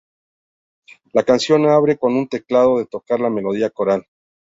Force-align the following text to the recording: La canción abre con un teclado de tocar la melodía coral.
La 1.13 1.21
canción 1.21 1.67
abre 1.67 1.95
con 1.95 2.15
un 2.15 2.27
teclado 2.27 2.79
de 2.79 2.87
tocar 2.87 3.19
la 3.19 3.29
melodía 3.29 3.69
coral. 3.69 4.03